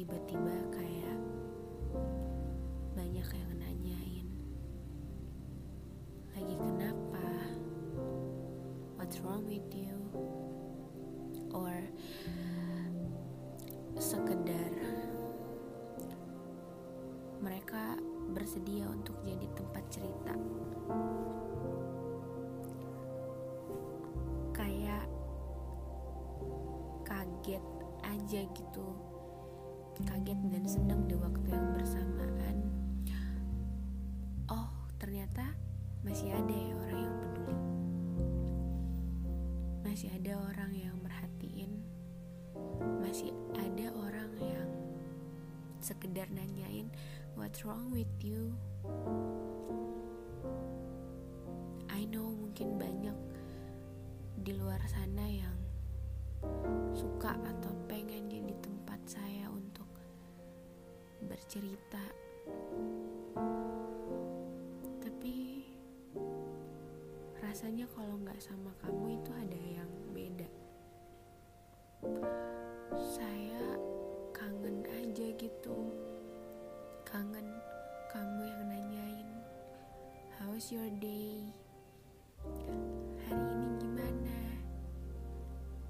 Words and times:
tiba-tiba 0.00 0.56
kayak 0.72 1.20
banyak 2.96 3.28
yang 3.36 3.52
nanyain 3.60 4.28
lagi 6.32 6.56
kenapa? 6.56 7.28
What's 8.96 9.20
wrong 9.20 9.44
with 9.44 9.68
you? 9.76 9.92
Or 11.52 11.84
sekedar 14.00 14.72
mereka 17.44 18.00
bersedia 18.32 18.88
untuk 18.88 19.20
jadi 19.20 19.52
tempat 19.52 19.84
cerita. 19.92 20.32
Kayak 24.56 25.04
kaget 27.04 27.64
aja 28.00 28.40
gitu 28.48 28.88
kaget 30.06 30.40
dan 30.52 30.64
senang 30.68 31.04
di 31.08 31.16
waktu 31.16 31.48
yang 31.50 31.68
bersamaan. 31.76 32.56
Oh 34.48 34.70
ternyata 35.00 35.56
masih 36.02 36.32
ada 36.32 36.54
ya 36.54 36.74
orang 36.76 37.00
yang 37.00 37.16
peduli. 37.20 37.56
Masih 39.84 40.08
ada 40.16 40.32
orang 40.38 40.72
yang 40.72 40.96
merhatiin. 41.00 41.72
Masih 43.02 43.34
ada 43.56 43.86
orang 43.96 44.32
yang 44.40 44.70
sekedar 45.80 46.28
nanyain 46.32 46.88
what's 47.40 47.64
wrong 47.64 47.88
with 47.90 48.10
you? 48.20 48.52
I 51.88 52.04
know 52.08 52.32
mungkin 52.32 52.76
banyak 52.76 53.16
di 54.40 54.52
luar 54.56 54.80
sana 54.88 55.24
yang 55.28 55.56
suka 56.96 57.36
atau 57.36 57.72
pengen 57.88 58.28
jadi 58.28 58.52
tempat 58.64 59.00
saya 59.04 59.48
bercerita. 61.30 62.02
Tapi 64.98 65.62
rasanya 67.38 67.86
kalau 67.94 68.18
nggak 68.18 68.42
sama 68.42 68.74
kamu 68.82 69.14
itu 69.14 69.30
ada 69.38 69.60
yang 69.78 69.90
beda. 70.10 70.50
Saya 72.98 73.78
kangen 74.34 74.82
aja 74.90 75.26
gitu. 75.38 75.94
Kangen 77.06 77.46
kamu 78.10 78.42
yang 78.50 78.62
nanyain 78.66 79.30
how's 80.42 80.74
your 80.74 80.90
day? 80.98 81.46
Hari 83.30 83.38
ini 83.54 83.68
gimana? 83.78 84.38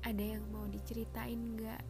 Ada 0.04 0.36
yang 0.36 0.44
mau 0.52 0.68
diceritain 0.68 1.56
nggak 1.56 1.89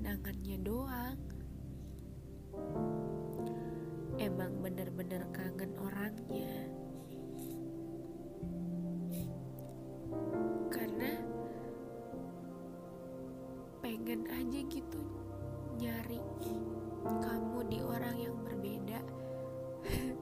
kenangannya 0.00 0.56
doang. 0.64 1.20
Emang 4.16 4.52
bener-bener 4.64 5.28
kangen 5.28 5.76
orangnya. 5.76 6.56
Karena 10.72 11.12
pengen 13.84 14.24
aja 14.32 14.60
gitu 14.72 15.04
nyari 15.76 16.24
kamu 17.04 17.60
di 17.68 17.78
orang 17.84 18.16
yang 18.16 18.36
berbeda. 18.40 19.04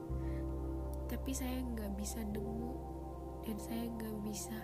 Tapi 1.15 1.31
saya 1.31 1.63
nggak 1.63 1.95
bisa 1.95 2.19
nemu 2.27 2.75
dan 3.47 3.55
saya 3.55 3.87
nggak 3.95 4.15
bisa 4.27 4.59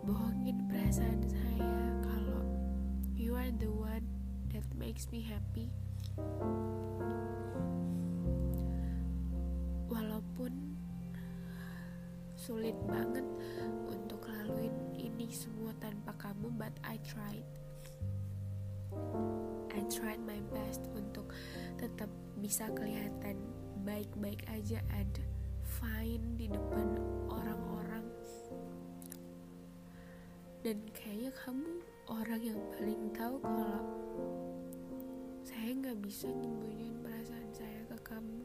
bohongin 0.00 0.64
perasaan 0.64 1.20
saya 1.28 1.51
makes 4.92 5.08
me 5.08 5.24
happy. 5.24 5.72
Walaupun 9.88 10.52
sulit 12.36 12.76
banget 12.84 13.24
untuk 13.88 14.20
laluin 14.28 14.92
ini 14.92 15.32
semua 15.32 15.72
tanpa 15.80 16.12
kamu 16.20 16.52
but 16.60 16.76
I 16.84 17.00
tried. 17.08 17.48
I 19.72 19.80
tried 19.88 20.20
my 20.28 20.44
best 20.52 20.84
untuk 20.92 21.32
tetap 21.80 22.12
bisa 22.36 22.68
kelihatan 22.76 23.40
baik-baik 23.88 24.44
aja 24.52 24.84
and 24.92 25.24
fine 25.80 26.36
di 26.36 26.52
depan 26.52 27.00
orang-orang. 27.32 28.04
Dan 30.60 30.84
kayaknya 30.92 31.32
kamu 31.48 31.80
orang 32.12 32.42
yang 32.44 32.60
paling 32.76 33.08
tahu 33.16 33.40
kalau 33.40 33.80
nggak 35.92 36.08
bisa 36.08 36.24
nyembunyiin 36.24 37.04
perasaan 37.04 37.52
saya 37.52 37.84
ke 37.84 38.00
kamu. 38.00 38.40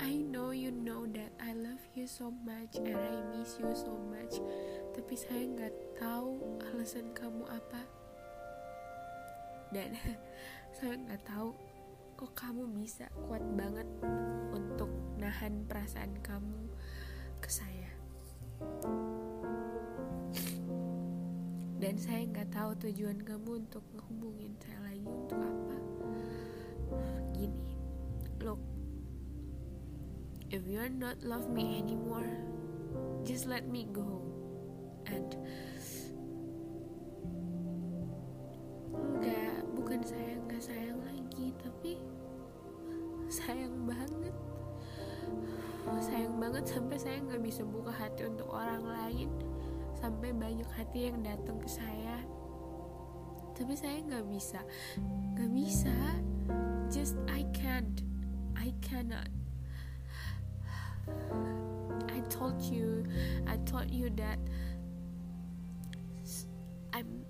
I 0.00 0.24
know 0.24 0.56
you 0.56 0.72
know 0.72 1.04
that 1.12 1.28
I 1.36 1.52
love 1.52 1.84
you 1.92 2.08
so 2.08 2.32
much 2.32 2.80
and 2.80 2.96
I 2.96 3.12
miss 3.36 3.60
you 3.60 3.76
so 3.76 3.92
much. 4.08 4.40
Tapi 4.96 5.20
saya 5.20 5.44
nggak 5.52 6.00
tahu 6.00 6.40
alasan 6.64 7.12
kamu 7.12 7.44
apa. 7.44 7.84
Dan 9.68 10.00
saya 10.80 10.96
nggak 10.96 11.28
tahu 11.28 11.52
kok 12.16 12.32
kamu 12.32 12.72
bisa 12.72 13.04
kuat 13.28 13.44
banget 13.52 13.84
untuk 14.48 14.88
nahan 15.20 15.60
perasaan 15.68 16.24
kamu 16.24 16.72
ke 17.44 17.52
saya. 17.52 17.92
Dan 21.76 22.00
saya 22.00 22.24
nggak 22.24 22.48
tahu 22.48 22.72
tujuan 22.88 23.20
kamu 23.20 23.68
untuk 23.68 23.84
ngehubungin 23.92 24.56
saya 24.56 24.80
lagi 24.88 25.04
untuk 25.04 25.36
apa 25.36 25.76
gini. 27.36 27.76
Look 28.40 28.60
if 30.50 30.62
you're 30.66 30.88
not 30.88 31.20
love 31.26 31.50
me 31.50 31.78
anymore 31.82 32.30
just 33.26 33.50
let 33.50 33.66
me 33.66 33.90
go. 33.90 34.22
And 35.10 35.34
enggak 38.94 39.66
bukan 39.74 40.00
saya 40.06 40.38
nggak 40.46 40.62
sayang 40.62 41.00
lagi 41.02 41.50
tapi 41.58 41.98
sayang 43.26 43.82
banget. 43.82 44.34
Sayang 46.02 46.38
banget 46.38 46.64
sampai 46.70 46.98
saya 46.98 47.18
nggak 47.18 47.42
bisa 47.42 47.66
buka 47.66 47.90
hati 47.90 48.30
untuk 48.30 48.46
orang 48.54 48.86
lain. 48.86 49.30
Sampai 49.98 50.30
banyak 50.30 50.70
hati 50.78 51.10
yang 51.10 51.26
datang 51.26 51.58
ke 51.58 51.66
saya. 51.66 52.22
Tapi 53.58 53.74
saya 53.74 53.98
nggak 54.06 54.26
bisa 54.30 54.62
nggak 55.34 55.50
bisa 55.50 55.96
just 56.90 57.16
I 57.28 57.44
can't 57.52 58.02
I 58.56 58.72
cannot. 58.80 59.28
I 62.10 62.18
told 62.30 62.60
you 62.62 63.06
I 63.46 63.56
told 63.62 63.90
you 63.90 64.10
that 64.18 64.38
I'm 66.92 67.22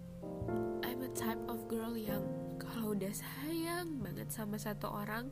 I'm 0.80 1.02
a 1.02 1.12
type 1.12 1.40
of 1.48 1.68
girl 1.68 1.92
yang 1.92 2.24
kalau 2.56 2.96
udah 2.96 3.12
sayang 3.12 4.00
banget 4.00 4.32
sama 4.32 4.56
satu 4.56 4.88
orang 4.88 5.28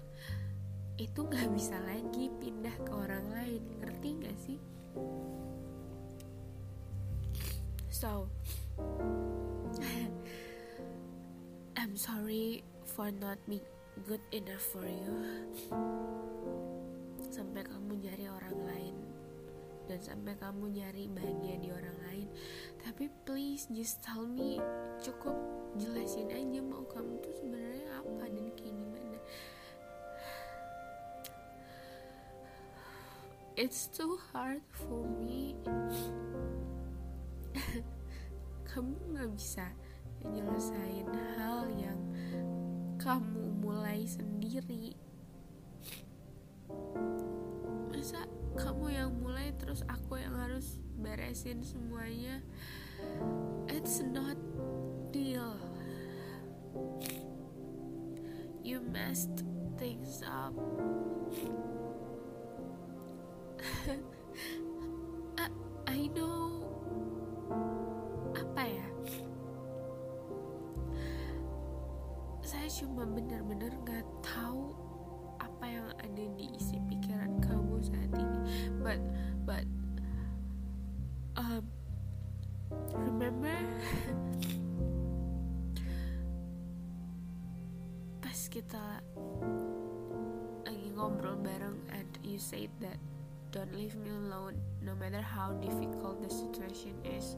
itu 0.94 1.27
nggak 1.27 1.50
bisa 1.50 1.75
lagi 1.83 2.31
pindah 2.39 2.75
ke 2.87 2.91
orang 2.93 3.27
lain. 3.34 3.62
Ngerti 3.83 4.09
gak 4.23 4.37
sih? 4.39 4.59
So 7.91 8.31
I'm 11.79 11.99
sorry 11.99 12.62
for 12.87 13.11
not 13.11 13.43
being 13.50 13.74
good 14.02 14.23
enough 14.35 14.67
for 14.75 14.82
you. 14.82 15.14
Sampai 17.31 17.62
kamu 17.62 18.02
nyari 18.02 18.26
orang 18.26 18.58
lain. 18.67 18.96
Dan 19.87 20.00
sampai 20.02 20.35
kamu 20.35 20.75
nyari 20.75 21.06
bahagia 21.14 21.56
di 21.62 21.69
orang 21.70 21.99
lain. 22.11 22.29
Tapi 22.82 23.06
please 23.23 23.70
just 23.70 24.02
tell 24.02 24.26
me 24.26 24.58
cukup 24.99 25.38
jelasin 25.79 26.31
aja 26.35 26.61
mau 26.62 26.82
kamu 26.91 27.23
tuh 27.23 27.35
sebenarnya 27.38 28.02
apa 28.02 28.25
dan 28.26 28.46
kayak 28.58 28.75
gimana. 28.75 29.19
It's 33.55 33.87
too 33.87 34.19
hard 34.35 34.67
for 34.75 35.06
me. 35.23 35.55
Kamu 38.75 39.14
nggak 39.14 39.31
bisa 39.38 39.70
nyelesain 40.26 41.06
hal 41.38 41.70
yang 41.79 42.04
mulai 43.64 44.05
sendiri. 44.05 44.93
Masa 47.88 48.28
kamu 48.61 48.93
yang 48.93 49.11
mulai 49.16 49.56
terus 49.56 49.81
aku 49.88 50.20
yang 50.20 50.37
harus 50.37 50.76
beresin 51.00 51.64
semuanya? 51.64 52.44
It's 53.72 54.05
not 54.05 54.37
deal. 55.08 55.56
You 58.61 58.84
messed 58.84 59.44
things 59.81 60.20
up 60.20 60.52
cuma 73.05 73.21
bener-bener 73.21 73.69
gak 73.85 74.01
tahu 74.25 74.73
apa 75.37 75.69
yang 75.69 75.93
ada 76.01 76.25
di 76.41 76.49
isi 76.56 76.81
pikiran 76.89 77.37
kamu 77.45 77.77
saat 77.85 78.09
ini. 78.17 78.41
But 78.81 78.97
but 79.45 79.69
um, 81.37 81.69
remember 82.97 83.53
pas 88.25 88.41
kita 88.49 89.05
lagi 90.65 90.89
ngobrol 90.97 91.37
bareng 91.45 91.77
and 91.93 92.09
you 92.25 92.41
said 92.41 92.73
that 92.81 92.97
don't 93.53 93.77
leave 93.77 94.01
me 94.01 94.17
alone 94.17 94.56
no 94.81 94.97
matter 94.97 95.21
how 95.21 95.53
difficult 95.61 96.25
the 96.25 96.33
situation 96.33 96.97
is. 97.05 97.37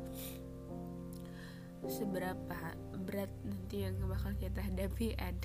Seberapa 1.90 2.78
berat 3.02 3.34
nanti 3.46 3.86
yang 3.86 3.94
bakal 4.10 4.34
kita 4.42 4.58
hadapi 4.58 5.14
and 5.22 5.40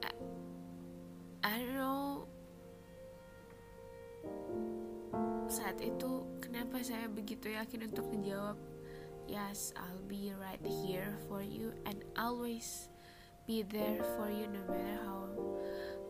I, 0.00 0.12
I 1.44 1.52
don't 1.60 1.76
know 1.76 2.24
saat 5.50 5.82
itu 5.82 6.24
kenapa 6.40 6.80
saya 6.80 7.10
begitu 7.10 7.52
yakin 7.52 7.90
untuk 7.90 8.06
menjawab 8.08 8.56
yes 9.26 9.74
I'll 9.76 10.02
be 10.06 10.32
right 10.34 10.62
here 10.62 11.18
for 11.26 11.42
you 11.42 11.74
and 11.84 12.00
always 12.14 12.88
be 13.44 13.66
there 13.66 14.00
for 14.16 14.30
you 14.30 14.46
no 14.46 14.62
matter 14.70 14.96
how 15.02 15.26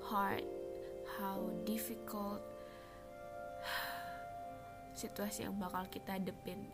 hard 0.05 0.45
how 1.17 1.41
difficult 1.65 2.45
situasi 5.01 5.49
yang 5.49 5.57
bakal 5.57 5.89
kita 5.89 6.21
hadepin 6.21 6.69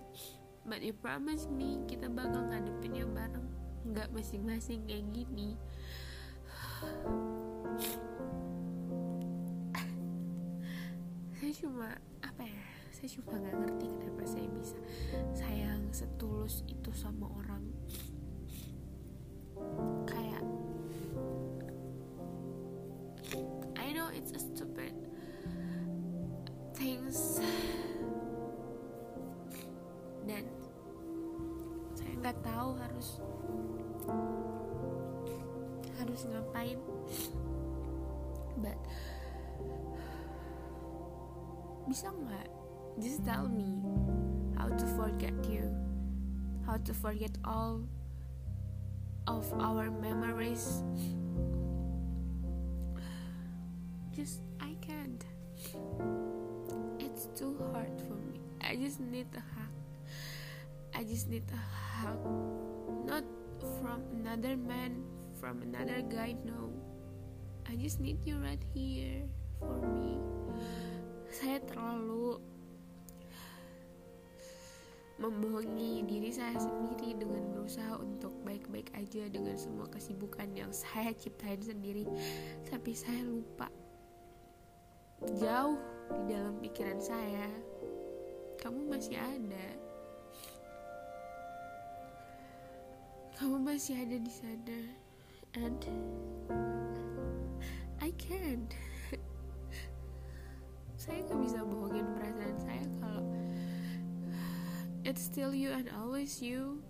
but 0.67 0.83
you 0.83 0.93
promise 0.93 1.47
me 1.47 1.79
kita 1.87 2.11
bakal 2.11 2.43
ngadepinnya 2.51 3.07
bareng. 3.07 3.47
Nggak 3.87 4.11
masing-masing 4.11 4.83
kayak 4.85 5.07
gini. 5.15 5.55
Saya 11.39 11.53
cuma 11.63 11.89
apa 12.21 12.43
ya 12.43 12.67
saya 12.91 13.09
cuma 13.13 13.39
nggak 13.39 13.57
ngerti 13.61 13.87
kenapa 13.93 14.23
saya 14.25 14.49
bisa 14.57 14.79
sayang 15.37 15.85
setulus 15.93 16.65
itu 16.65 16.91
sama 16.97 17.29
orang 17.29 17.76
but 38.63 38.79
bisa 41.87 42.11
nggak? 42.11 42.49
Just 42.97 43.21
tell 43.29 43.47
me 43.47 43.85
how 44.57 44.73
to 44.73 44.87
forget 44.97 45.37
you 45.47 45.69
how 46.67 46.77
to 46.83 46.93
forget 46.93 47.31
all 47.45 47.81
of 49.27 49.47
our 49.55 49.89
memories. 49.91 50.83
Just 54.11 54.43
I 54.61 54.75
can't. 54.83 55.25
It's 56.99 57.31
too 57.39 57.55
hard 57.73 57.95
for 58.03 58.19
me. 58.19 58.43
I 58.61 58.75
just 58.75 58.99
need 58.99 59.31
a 59.39 59.45
hug. 59.55 59.75
I 60.95 61.05
just 61.05 61.31
need 61.31 61.47
a 61.55 61.63
hug. 62.03 62.19
Not 63.07 63.23
from 63.79 64.03
another 64.19 64.57
man, 64.57 65.07
from 65.39 65.63
another 65.63 66.03
guy, 66.03 66.35
no. 66.45 66.75
I 67.67 67.75
just 67.75 67.99
need 67.99 68.23
you 68.23 68.39
right 68.39 68.63
here 68.71 69.27
for 69.59 69.75
me. 69.83 70.23
Saya 71.27 71.59
terlalu 71.67 72.39
membohongi 75.19 76.07
diri 76.07 76.31
saya 76.31 76.55
sendiri 76.63 77.19
dengan 77.19 77.43
berusaha 77.51 77.99
untuk 77.99 78.31
baik-baik 78.47 78.95
aja 78.95 79.27
dengan 79.27 79.59
semua 79.59 79.91
kesibukan 79.91 80.47
yang 80.55 80.71
saya 80.71 81.11
ciptain 81.19 81.59
sendiri. 81.59 82.07
Tapi 82.71 82.95
saya 82.95 83.27
lupa 83.27 83.67
jauh 85.43 85.81
di 86.23 86.39
dalam 86.39 86.63
pikiran 86.63 87.03
saya. 87.03 87.51
Kamu 88.63 88.87
masih 88.87 89.19
ada. 89.19 89.67
Kamu 93.43 93.59
masih 93.59 94.07
ada 94.07 94.17
di 94.23 94.33
sana. 94.33 94.79
And 95.57 95.81
I 98.27 98.35
can't 98.35 98.75
saya 100.99 101.23
gak 101.31 101.39
bisa 101.39 101.63
bohongin 101.63 102.11
perasaan 102.19 102.59
saya 102.59 102.83
kalau 102.99 103.23
it's 105.07 105.23
still 105.23 105.55
you 105.55 105.71
and 105.71 105.87
always 105.95 106.43
you. 106.43 106.83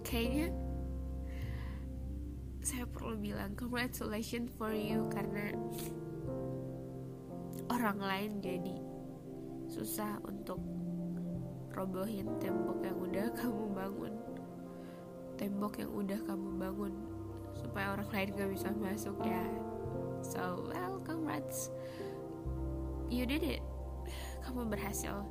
Kayaknya 0.00 0.56
saya 2.64 2.88
perlu 2.88 3.20
bilang 3.20 3.52
congratulations 3.52 4.48
for 4.56 4.72
you 4.72 5.04
karena 5.12 5.52
orang 7.68 8.00
lain 8.00 8.40
jadi 8.40 8.80
susah 9.68 10.24
untuk 10.24 10.64
robohin 11.76 12.32
tembok 12.40 12.80
yang 12.80 12.96
udah 12.96 13.28
kamu 13.36 13.64
bangun. 13.76 14.14
Tembok 15.36 15.76
yang 15.76 15.92
udah 15.92 16.20
kamu 16.24 16.48
bangun 16.56 17.11
supaya 17.58 17.92
orang 17.92 18.08
lain 18.08 18.36
gak 18.36 18.50
bisa 18.50 18.68
masuk. 18.72 19.16
Ya. 19.24 19.44
So 20.22 20.70
well 20.70 21.02
congrats. 21.02 21.70
You 23.12 23.26
did 23.28 23.44
it. 23.44 23.62
Kamu 24.42 24.66
berhasil 24.72 25.24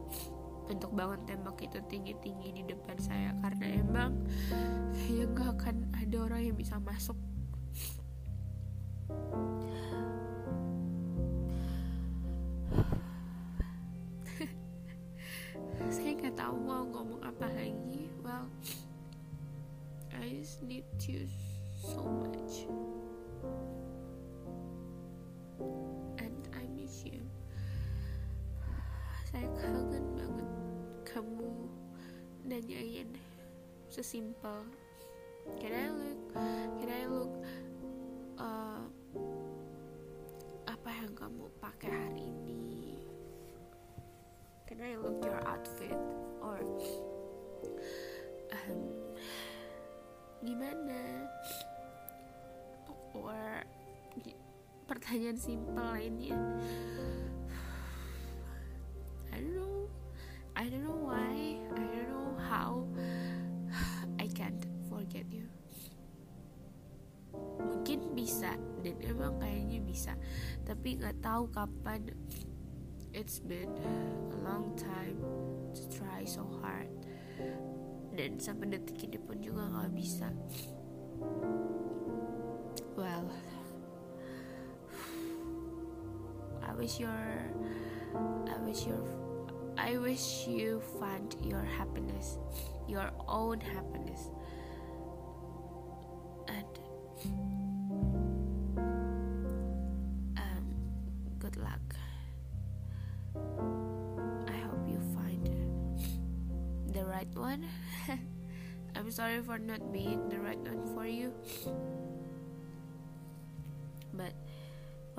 untuk 0.71 0.95
bangun 0.95 1.19
tembok 1.27 1.59
itu 1.65 1.81
tinggi-tinggi 1.89 2.61
di 2.61 2.63
depan 2.67 2.97
saya. 3.01 3.33
Karena 3.41 3.65
emang 3.81 4.21
kayaknya 4.93 5.25
gak 5.33 5.49
akan 5.57 5.75
ada 5.97 6.17
orang 6.21 6.41
yang 6.51 6.57
bisa 6.57 6.77
masuk. 6.79 7.17
Saya 15.91 16.13
nggak 16.15 16.37
tahu 16.37 16.55
mau 16.61 16.85
ngomong 16.87 17.19
apa 17.25 17.49
lagi. 17.51 18.07
Well 18.21 18.47
I 20.21 20.37
just 20.37 20.61
need 20.61 20.85
you 21.09 21.25
so 21.91 22.07
much. 22.07 22.67
And 26.23 26.39
I 26.55 26.63
miss 26.71 27.03
you. 27.03 27.19
Saya 29.27 29.47
kangen 29.59 30.15
banget 30.15 30.49
kamu 31.03 31.51
nanyain 32.47 33.11
sesimpel 33.91 34.63
can 35.59 35.71
I 35.75 35.87
look 35.91 36.19
can 36.79 36.89
I 36.91 37.03
look 37.11 37.33
uh, 38.39 38.83
apa 40.67 40.89
yang 41.03 41.11
kamu 41.15 41.45
pakai 41.59 41.91
hari 41.91 42.23
ini? 42.31 42.95
Can 44.67 44.79
I 44.79 44.95
look 44.95 45.19
your 45.19 45.43
outfit? 45.43 45.99
Or 46.39 46.63
um, 48.55 48.81
gimana 50.41 51.27
or 53.31 53.63
pertanyaan 54.91 55.39
simpel 55.39 55.79
lainnya. 55.79 56.35
I 59.31 59.39
don't 59.39 59.55
know. 59.55 59.87
I 60.51 60.67
don't 60.67 60.83
know 60.83 60.99
why. 61.07 61.63
I 61.71 61.83
don't 61.95 62.11
know 62.11 62.35
how 62.35 62.83
I 64.19 64.27
can't 64.27 64.59
forget 64.91 65.23
you. 65.31 65.47
Mungkin 67.31 68.11
bisa 68.11 68.59
dan 68.83 68.99
emang 68.99 69.39
kayaknya 69.39 69.79
bisa. 69.79 70.13
Tapi 70.67 70.99
nggak 70.99 71.23
tahu 71.23 71.47
kapan. 71.55 72.11
It's 73.15 73.43
been 73.43 73.71
a 74.31 74.37
long 74.43 74.75
time 74.75 75.19
to 75.75 75.83
try 75.87 76.27
so 76.27 76.43
hard. 76.59 76.91
Dan 78.11 78.43
sampai 78.43 78.75
detik 78.75 79.07
ini 79.07 79.15
pun 79.19 79.39
juga 79.39 79.71
nggak 79.71 79.91
bisa 79.95 80.27
well 83.01 83.27
I 86.61 86.73
wish 86.73 86.99
your 86.99 87.09
I 88.47 88.57
wish 88.61 88.85
your 88.85 89.01
I 89.77 89.97
wish 89.97 90.45
you 90.47 90.81
find 90.99 91.35
your 91.43 91.63
happiness 91.63 92.37
your 92.91 93.09
own 93.27 93.61
happiness. 93.61 94.29
And 96.47 96.79
um, 100.37 100.65
good 101.39 101.55
luck. 101.55 101.79
I 104.47 104.57
hope 104.67 104.83
you 104.87 104.99
find 105.15 105.47
the 106.93 107.05
right 107.05 107.33
one. 107.33 107.65
I'm 108.95 109.09
sorry 109.09 109.41
for 109.41 109.57
not 109.57 109.93
being 109.93 110.27
the 110.27 110.39
right 110.39 110.59
one 110.59 110.85
for 110.93 111.07
you. 111.07 111.31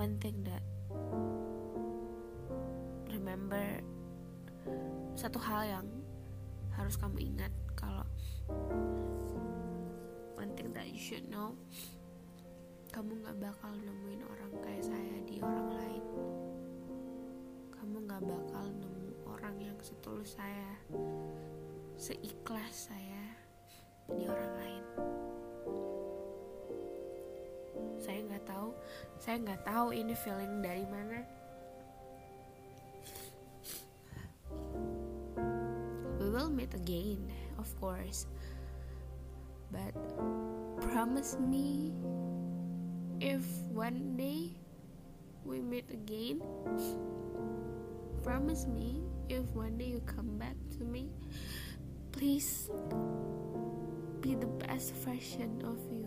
One 0.02 0.18
thing 0.18 0.42
that 0.42 0.58
remember 3.14 3.62
satu 5.14 5.38
hal 5.38 5.62
yang 5.62 5.86
harus 6.74 6.98
kamu 6.98 7.30
ingat 7.30 7.54
kalau 7.78 8.02
one 10.34 10.50
thing 10.58 10.74
that 10.74 10.90
you 10.90 10.98
should 10.98 11.22
know 11.30 11.54
kamu 12.90 13.14
gak 13.22 13.38
bakal 13.38 13.70
nemuin 13.78 14.26
orang 14.26 14.52
kayak 14.58 14.84
saya 14.84 15.16
di 15.24 15.40
orang 15.40 15.70
lain. 15.70 16.04
Kamu 17.72 18.04
gak 18.04 18.20
bakal 18.20 18.64
nemu 18.68 19.16
orang 19.24 19.56
yang 19.62 19.78
setulus 19.80 20.34
saya 20.34 20.76
seikhlas 21.96 22.90
saya 22.90 23.24
di 24.12 24.26
orang 24.28 24.52
lain 24.60 24.84
saya 28.02 28.20
nggak 28.26 28.44
tahu. 28.46 28.70
Saya 29.22 29.36
nggak 29.42 29.62
tahu 29.66 29.86
ini 29.94 30.14
feeling 30.18 30.62
dari 30.62 30.84
mana. 30.86 31.22
We 36.22 36.26
will 36.30 36.50
meet 36.50 36.74
again 36.74 37.26
of 37.58 37.68
course. 37.78 38.26
But 39.72 39.96
promise 40.82 41.38
me 41.40 41.94
if 43.22 43.46
one 43.70 44.18
day 44.18 44.50
we 45.46 45.62
meet 45.62 45.86
again 45.90 46.42
promise 48.22 48.66
me 48.66 49.02
if 49.28 49.46
one 49.54 49.78
day 49.78 49.94
you 49.94 50.02
come 50.06 50.38
back 50.38 50.54
to 50.78 50.84
me 50.84 51.10
please 52.10 52.70
be 54.20 54.34
the 54.34 54.50
best 54.66 54.94
version 55.06 55.62
of 55.62 55.78
you 55.90 56.01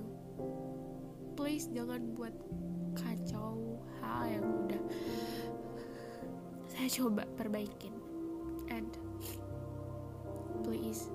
please 1.45 1.69
jangan 1.69 2.01
buat 2.17 2.33
kacau 2.97 3.77
hal 4.01 4.33
yang 4.33 4.65
udah 4.65 4.81
saya 6.73 6.89
coba 6.89 7.21
perbaikin. 7.37 7.93
And 8.73 8.89
please 10.65 11.13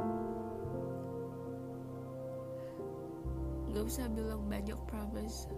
gak 3.75 3.82
usah 3.82 4.06
bilang 4.14 4.46
banyak 4.46 4.78
promise 4.87 5.50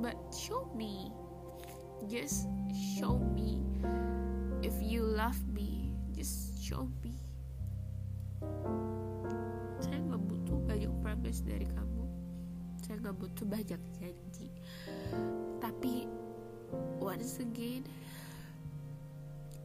but 0.00 0.16
show 0.32 0.64
me 0.72 1.12
just 2.08 2.48
show 2.72 3.20
me. 3.36 3.60
If 4.64 4.80
you 4.80 5.04
love 5.04 5.36
me 5.52 5.92
just 6.16 6.56
show 6.56 6.88
me. 7.04 7.20
Saya 9.76 10.00
nggak 10.08 10.24
butuh 10.24 10.56
banyak 10.64 10.92
promise 11.04 11.44
dari 11.44 11.68
kamu 11.68 12.01
saya 12.92 13.08
nggak 13.08 13.24
butuh 13.24 13.48
banyak 13.48 13.80
janji. 13.96 14.52
Tapi 15.64 16.04
once 17.00 17.40
again 17.40 17.88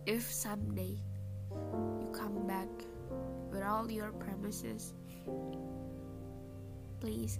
if 0.07 0.23
someday 0.23 0.95
you 1.99 2.07
come 2.15 2.47
back 2.47 2.71
with 3.51 3.59
all 3.67 3.83
your 3.91 4.15
promises 4.15 4.95
please 7.03 7.35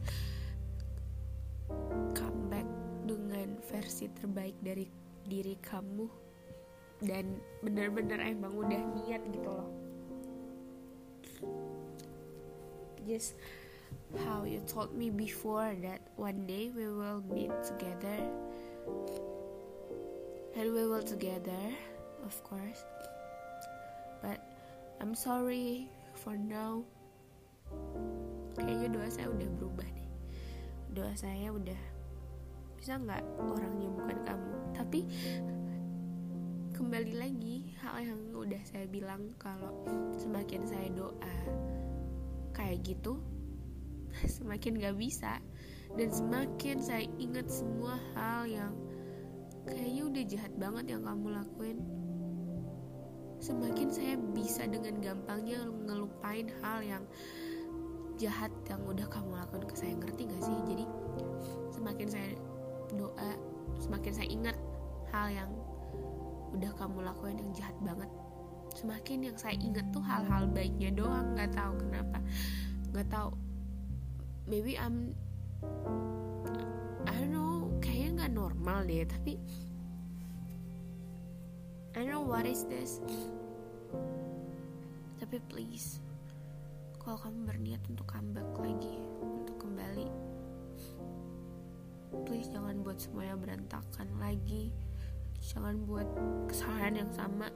come 2.11 2.51
back 2.51 2.67
dengan 3.07 3.55
versi 3.71 4.11
terbaik 4.11 4.59
dari 4.59 4.91
diri 5.23 5.55
kamu 5.63 6.11
dan 6.99 7.31
bener-bener 7.63 8.19
emang 8.27 8.51
udah 8.59 8.83
niat 8.91 9.23
gitu 9.31 9.49
loh. 9.55 9.71
Just 13.07 13.39
how 14.15 14.47
you 14.47 14.63
told 14.63 14.95
me 14.95 15.09
before 15.11 15.75
that 15.83 15.99
one 16.15 16.47
day 16.47 16.71
we 16.71 16.87
will 16.87 17.19
meet 17.27 17.51
together. 17.63 18.19
And 20.55 20.73
we 20.73 20.87
will 20.87 21.03
together 21.03 21.75
of 22.23 22.35
course. 22.43 22.81
But 24.23 24.39
I'm 25.03 25.13
sorry 25.13 25.91
for 26.15 26.39
now. 26.39 26.87
Kayaknya 28.57 28.87
doa 28.95 29.09
saya 29.11 29.27
udah 29.29 29.49
berubah 29.59 29.85
deh. 29.85 30.09
Doa 30.95 31.13
saya 31.13 31.51
udah 31.51 31.81
bisa 32.79 32.97
nggak 32.97 33.23
orangnya 33.37 33.89
bukan 33.91 34.17
kamu? 34.23 34.55
Tapi 34.73 34.99
kembali 36.73 37.13
lagi 37.19 37.55
hal 37.83 38.01
yang 38.01 38.21
udah 38.33 38.61
saya 38.65 38.85
bilang 38.89 39.33
kalau 39.37 39.73
semakin 40.17 40.61
saya 40.65 40.87
doa 40.93 41.35
kayak 42.53 42.81
gitu 42.81 43.21
semakin 44.37 44.79
gak 44.81 44.97
bisa. 44.97 45.39
Dan 45.95 46.09
semakin 46.11 46.77
saya 46.83 47.05
ingat 47.17 47.47
semua 47.47 47.95
hal 48.15 48.45
yang 48.45 48.73
kayaknya 49.67 50.03
udah 50.07 50.23
jahat 50.27 50.53
banget 50.59 50.85
yang 50.95 51.01
kamu 51.03 51.27
lakuin. 51.33 51.79
Semakin 53.37 53.87
saya 53.93 54.17
bisa 54.33 54.65
dengan 54.65 54.97
gampangnya 54.99 55.61
ngelupain 55.85 56.49
hal 56.63 56.81
yang 56.81 57.03
jahat 58.17 58.49
yang 58.65 58.81
udah 58.83 59.05
kamu 59.07 59.37
lakukan 59.37 59.63
ke 59.69 59.75
saya. 59.77 59.93
Ngerti 59.95 60.21
gak 60.25 60.41
sih? 60.43 60.57
Jadi 60.67 60.85
semakin 61.71 62.07
saya 62.09 62.31
doa 62.97 63.29
semakin 63.77 64.11
saya 64.15 64.27
ingat 64.31 64.57
hal 65.13 65.27
yang 65.29 65.51
udah 66.55 66.71
kamu 66.79 67.03
lakuin 67.03 67.37
yang 67.37 67.51
jahat 67.53 67.75
banget 67.83 68.09
semakin 68.77 69.31
yang 69.31 69.37
saya 69.37 69.57
ingat 69.57 69.85
tuh 69.89 70.03
hal-hal 70.05 70.45
baiknya 70.53 70.93
doang. 70.93 71.33
Nggak 71.33 71.57
tahu 71.57 71.73
kenapa. 71.81 72.17
Nggak 72.93 73.07
tahu 73.09 73.29
maybe 74.47 74.79
I'm 74.79 75.13
I 77.03 77.13
don't 77.19 77.35
know 77.35 77.69
kayaknya 77.83 78.25
nggak 78.25 78.33
normal 78.33 78.87
deh 78.87 79.03
tapi 79.03 79.35
I 81.93 82.05
don't 82.05 82.13
know 82.13 82.25
what 82.25 82.47
is 82.47 82.63
this. 82.71 83.01
Tapi 85.19 85.37
please 85.51 85.99
kalau 87.03 87.19
kamu 87.19 87.47
berniat 87.47 87.81
untuk 87.87 88.07
comeback 88.07 88.51
lagi 88.59 88.99
untuk 89.23 89.55
kembali 89.63 90.07
please 92.23 92.47
jangan 92.51 92.79
buat 92.81 92.97
semuanya 92.99 93.35
berantakan 93.35 94.07
lagi. 94.19 94.71
Jangan 95.43 95.75
buat 95.85 96.07
kesalahan 96.49 97.03
yang 97.03 97.11
sama. 97.13 97.51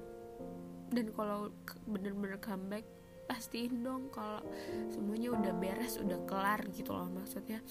Dan 0.91 1.11
kalau 1.15 1.49
bener-bener 1.87 2.37
comeback 2.37 2.83
pastiin 3.31 3.79
dong 3.79 4.11
kalau 4.11 4.43
semuanya 4.91 5.31
udah 5.31 5.55
beres 5.55 5.95
udah 5.95 6.19
kelar 6.27 6.59
gitu 6.75 6.91
loh 6.91 7.07
maksudnya. 7.07 7.63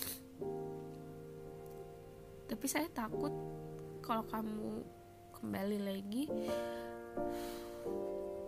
Tapi 2.48 2.64
saya 2.64 2.88
takut 2.88 3.28
kalau 4.00 4.24
kamu 4.24 4.80
kembali 5.36 5.78
lagi 5.84 6.24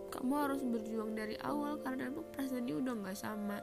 kamu 0.09 0.33
harus 0.33 0.65
berjuang 0.65 1.13
dari 1.13 1.37
awal 1.45 1.77
karena 1.85 2.09
emang 2.09 2.25
perasaannya 2.33 2.75
udah 2.81 2.93
nggak 2.97 3.19
sama. 3.21 3.61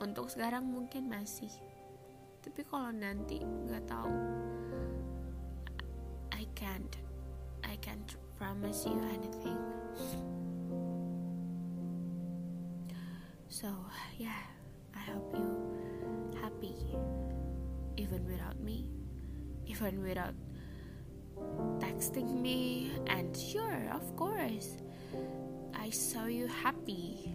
Untuk 0.00 0.32
sekarang 0.32 0.64
mungkin 0.64 1.12
masih. 1.12 1.52
Tapi 2.40 2.64
kalau 2.64 2.88
nanti 2.88 3.44
nggak 3.44 3.84
tahu 3.84 4.16
I 6.32 6.48
can't 6.56 6.96
I 7.60 7.76
can't 7.84 8.16
promise 8.40 8.88
you 8.88 8.96
anything 9.12 9.58
so 13.60 13.74
yeah 14.18 14.46
I 14.94 15.00
hope 15.10 15.34
you 15.34 16.38
happy 16.40 16.76
even 17.96 18.24
without 18.24 18.60
me 18.60 18.86
even 19.66 20.00
without 20.02 20.34
texting 21.78 22.40
me. 22.40 22.92
And 23.08 23.36
sure 23.36 23.90
of 23.92 24.14
course 24.14 24.76
I 25.74 25.90
saw 25.90 26.26
you 26.26 26.46
happy 26.46 27.34